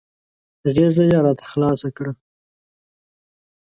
غېږه 0.73 1.03
یې 1.11 1.17
راته 1.25 1.45
خلاصه 1.51 1.89
کړه. 1.97 2.11